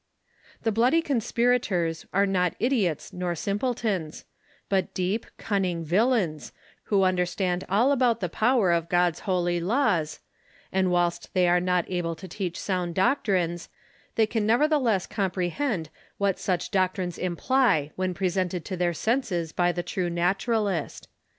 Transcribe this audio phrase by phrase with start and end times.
[0.63, 4.25] The bloody conspirators are not idiots nor simpletons,
[4.67, 6.53] but deep, cunning villains,
[6.85, 10.19] who understand all about tlie I)ower of God's holy laws;
[10.71, 13.67] and whilst they are not able to 62 THE SOCIAL WAR OF 1900; OR, teach
[13.67, 13.69] sound doctrines,
[14.15, 15.89] they can nevertheless comprehend
[16.19, 21.09] Avhat such doctrines imply when presented to their senses by tlie true naturalist.